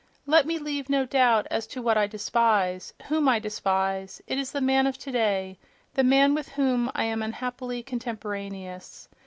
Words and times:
Let 0.25 0.47
me 0.47 0.57
leave 0.57 0.89
no 0.89 1.05
doubt 1.05 1.45
as 1.51 1.67
to 1.67 1.79
what 1.79 1.95
I 1.95 2.07
despise, 2.07 2.91
whom 3.05 3.29
I 3.29 3.37
despise: 3.37 4.19
it 4.25 4.39
is 4.39 4.51
the 4.51 4.59
man 4.59 4.87
of 4.87 4.97
today, 4.97 5.59
the 5.93 6.03
man 6.03 6.33
with 6.33 6.49
whom 6.49 6.89
I 6.95 7.03
am 7.03 7.21
unhappily 7.21 7.83
contemporaneous. 7.83 9.07